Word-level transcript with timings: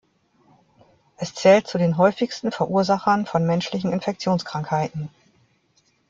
Es 1.17 1.35
zählt 1.35 1.67
zu 1.67 1.77
den 1.77 1.95
häufigsten 1.95 2.51
Verursachern 2.51 3.27
von 3.27 3.45
menschlichen 3.45 3.93
Infektionskrankheiten. 3.93 5.11